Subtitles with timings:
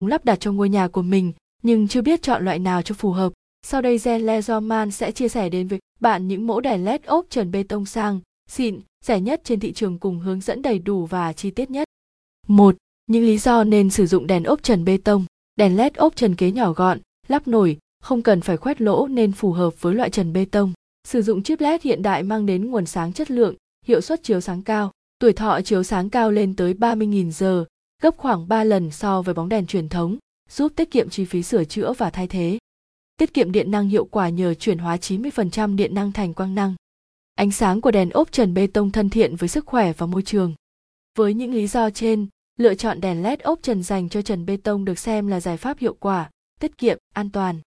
[0.00, 3.10] lắp đặt cho ngôi nhà của mình nhưng chưa biết chọn loại nào cho phù
[3.10, 3.32] hợp.
[3.66, 7.26] Sau đây Zen Lezoman sẽ chia sẻ đến với bạn những mẫu đèn LED ốp
[7.30, 11.06] trần bê tông sang, xịn, rẻ nhất trên thị trường cùng hướng dẫn đầy đủ
[11.06, 11.88] và chi tiết nhất.
[12.48, 12.76] 1.
[13.06, 15.24] Những lý do nên sử dụng đèn ốp trần bê tông.
[15.56, 19.32] Đèn LED ốp trần kế nhỏ gọn, lắp nổi, không cần phải khoét lỗ nên
[19.32, 20.72] phù hợp với loại trần bê tông.
[21.08, 23.54] Sử dụng chip LED hiện đại mang đến nguồn sáng chất lượng,
[23.86, 24.92] hiệu suất chiếu sáng cao.
[25.18, 27.64] Tuổi thọ chiếu sáng cao lên tới 30.000 giờ,
[28.02, 30.16] gấp khoảng 3 lần so với bóng đèn truyền thống,
[30.50, 32.58] giúp tiết kiệm chi phí sửa chữa và thay thế.
[33.16, 36.74] Tiết kiệm điện năng hiệu quả nhờ chuyển hóa 90% điện năng thành quang năng.
[37.34, 40.22] Ánh sáng của đèn ốp trần bê tông thân thiện với sức khỏe và môi
[40.22, 40.54] trường.
[41.18, 42.26] Với những lý do trên,
[42.58, 45.56] lựa chọn đèn LED ốp trần dành cho trần bê tông được xem là giải
[45.56, 47.60] pháp hiệu quả, tiết kiệm, an toàn.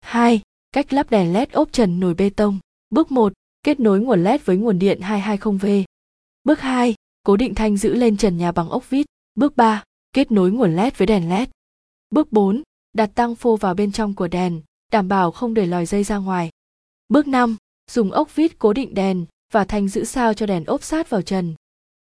[0.00, 0.40] 2.
[0.72, 2.58] Cách lắp đèn LED ốp trần nồi bê tông.
[2.90, 3.32] Bước 1.
[3.62, 5.84] Kết nối nguồn LED với nguồn điện 220V.
[6.44, 6.94] Bước 2.
[7.22, 9.06] Cố định thanh giữ lên trần nhà bằng ốc vít.
[9.36, 9.82] Bước 3.
[10.12, 11.48] Kết nối nguồn LED với đèn LED.
[12.10, 12.62] Bước 4.
[12.92, 14.60] Đặt tăng phô vào bên trong của đèn,
[14.92, 16.50] đảm bảo không để lòi dây ra ngoài.
[17.08, 17.56] Bước 5.
[17.90, 21.22] Dùng ốc vít cố định đèn và thanh giữ sao cho đèn ốp sát vào
[21.22, 21.54] trần.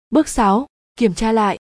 [0.10, 0.66] Bước 6.
[0.96, 1.58] Kiểm tra lại.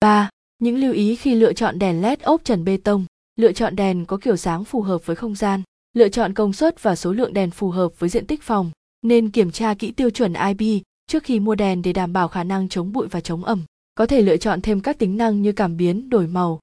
[0.00, 0.30] 3.
[0.58, 3.04] Những lưu ý khi lựa chọn đèn LED ốp trần bê tông.
[3.36, 5.62] Lựa chọn đèn có kiểu dáng phù hợp với không gian.
[5.92, 8.70] Lựa chọn công suất và số lượng đèn phù hợp với diện tích phòng.
[9.02, 12.44] Nên kiểm tra kỹ tiêu chuẩn IB trước khi mua đèn để đảm bảo khả
[12.44, 13.62] năng chống bụi và chống ẩm.
[13.96, 16.60] Có thể lựa chọn thêm các tính năng như cảm biến, đổi màu.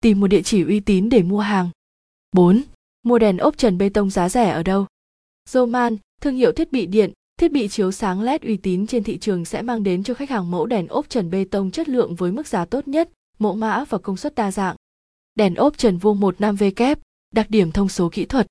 [0.00, 1.70] Tìm một địa chỉ uy tín để mua hàng.
[2.32, 2.62] 4.
[3.02, 4.86] Mua đèn ốp trần bê tông giá rẻ ở đâu?
[5.48, 9.18] Zoman, thương hiệu thiết bị điện, thiết bị chiếu sáng LED uy tín trên thị
[9.18, 12.14] trường sẽ mang đến cho khách hàng mẫu đèn ốp trần bê tông chất lượng
[12.14, 14.76] với mức giá tốt nhất, mẫu mã và công suất đa dạng.
[15.34, 16.98] Đèn ốp trần vuông 15V kép,
[17.34, 18.46] đặc điểm thông số kỹ thuật.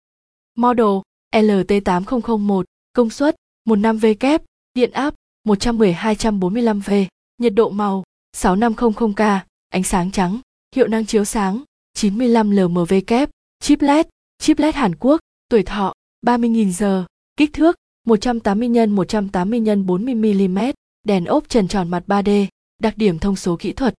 [0.55, 0.97] Model
[1.35, 3.35] LT8001, công suất
[3.67, 4.41] 15V kép,
[4.73, 5.15] điện áp
[5.47, 7.05] 110-245V,
[7.39, 8.03] nhiệt độ màu
[8.37, 10.39] 6500K, ánh sáng trắng,
[10.75, 14.05] hiệu năng chiếu sáng 95 LMV kép, chip LED,
[14.39, 15.93] chip LED Hàn Quốc, tuổi thọ
[16.25, 17.05] 30.000 giờ,
[17.37, 17.75] kích thước
[18.07, 20.59] 180 x 180 x 40 mm,
[21.03, 22.47] đèn ốp trần tròn mặt 3D,
[22.81, 23.93] đặc điểm thông số kỹ thuật.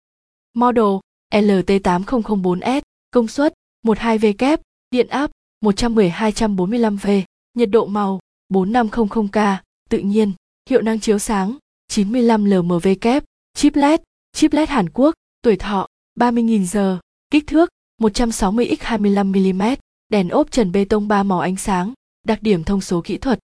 [0.54, 0.86] Model
[1.34, 2.82] LT8004S,
[3.12, 3.54] công suất
[3.86, 4.62] 12V kép,
[4.92, 5.32] điện áp
[5.66, 7.22] 110-245V,
[7.54, 8.20] nhiệt độ màu
[8.54, 9.56] 4500K,
[9.90, 10.32] tự nhiên,
[10.70, 13.24] hiệu năng chiếu sáng 95 LMV kép,
[13.60, 14.02] chip LED,
[14.34, 15.88] chip LED Hàn Quốc, tuổi thọ
[16.20, 17.00] 30.000 giờ,
[17.32, 17.70] kích thước
[18.02, 19.62] 160 x 25 mm,
[20.10, 21.94] đèn ốp trần bê tông 3 màu ánh sáng,
[22.28, 23.40] đặc điểm thông số kỹ thuật.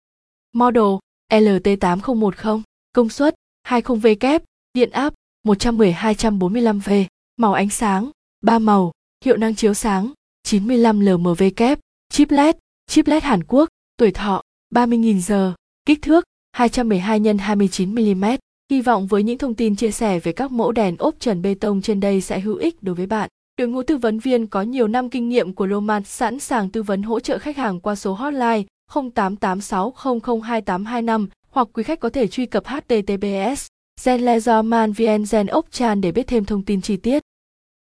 [0.53, 0.83] Model
[1.31, 2.61] LT8010,
[2.93, 3.35] công suất
[3.67, 5.13] 20V kép, điện áp
[5.47, 7.05] 110-245V,
[7.37, 8.91] màu ánh sáng, 3 màu,
[9.25, 10.13] hiệu năng chiếu sáng,
[10.43, 11.79] 95 LMV kép,
[12.09, 12.55] chip LED,
[12.87, 14.41] chip LED Hàn Quốc, tuổi thọ
[14.75, 15.53] 30.000 giờ,
[15.85, 18.25] kích thước 212 x 29 mm.
[18.73, 21.55] Hy vọng với những thông tin chia sẻ về các mẫu đèn ốp trần bê
[21.59, 23.29] tông trên đây sẽ hữu ích đối với bạn.
[23.57, 26.83] Đội ngũ tư vấn viên có nhiều năm kinh nghiệm của Roman sẵn sàng tư
[26.83, 32.45] vấn hỗ trợ khách hàng qua số hotline 0886002825 hoặc quý khách có thể truy
[32.45, 33.67] cập https
[34.01, 37.22] zenlezorman vn zen ốc chan để biết thêm thông tin chi tiết.